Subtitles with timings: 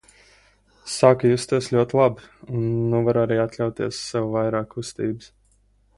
[0.93, 2.63] Sāku justies ļoti labi un
[2.95, 5.33] nu varu arī atļauties sev vairāk kustības.